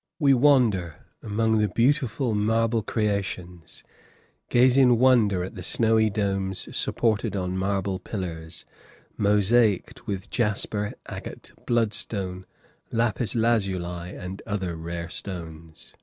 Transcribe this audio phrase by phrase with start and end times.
[0.17, 3.83] We wander among the beautiful marble creations,
[4.49, 8.65] gaze in wonder at the snowy domes supported on marble pillars,
[9.15, 12.47] mosaiced with jasper, agate, blood stone,
[12.91, 15.93] lapis lazuli, and other rare stones.